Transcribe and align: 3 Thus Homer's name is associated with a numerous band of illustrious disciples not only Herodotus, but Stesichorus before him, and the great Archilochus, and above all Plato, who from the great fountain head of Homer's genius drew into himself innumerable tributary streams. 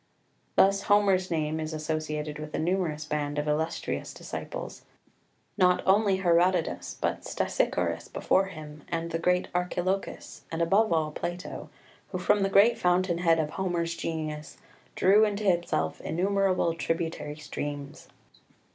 3 0.55 0.55
Thus 0.65 0.81
Homer's 0.85 1.29
name 1.29 1.59
is 1.59 1.73
associated 1.73 2.39
with 2.39 2.55
a 2.55 2.57
numerous 2.57 3.05
band 3.05 3.37
of 3.37 3.47
illustrious 3.47 4.15
disciples 4.15 4.81
not 5.59 5.83
only 5.85 6.15
Herodotus, 6.17 6.97
but 6.99 7.21
Stesichorus 7.23 8.07
before 8.11 8.45
him, 8.45 8.83
and 8.87 9.11
the 9.11 9.19
great 9.19 9.49
Archilochus, 9.53 10.41
and 10.51 10.59
above 10.59 10.91
all 10.91 11.11
Plato, 11.11 11.69
who 12.11 12.17
from 12.17 12.41
the 12.41 12.49
great 12.49 12.79
fountain 12.79 13.19
head 13.19 13.37
of 13.37 13.51
Homer's 13.51 13.93
genius 13.93 14.57
drew 14.95 15.23
into 15.23 15.43
himself 15.43 16.01
innumerable 16.01 16.73
tributary 16.73 17.35
streams. 17.35 18.07